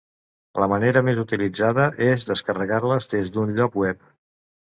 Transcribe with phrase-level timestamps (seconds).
[0.61, 4.11] La manera més utilitzada és descarregar-les des d'un lloc web.